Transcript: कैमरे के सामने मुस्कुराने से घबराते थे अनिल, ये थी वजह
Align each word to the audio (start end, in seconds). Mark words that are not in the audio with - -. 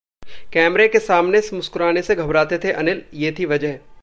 कैमरे 0.53 0.87
के 0.87 0.99
सामने 0.99 1.41
मुस्कुराने 1.53 2.01
से 2.01 2.15
घबराते 2.15 2.57
थे 2.57 2.71
अनिल, 2.71 3.01
ये 3.13 3.35
थी 3.39 3.45
वजह 3.45 3.77